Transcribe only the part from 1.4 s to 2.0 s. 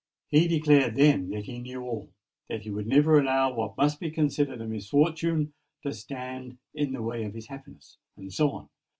he knew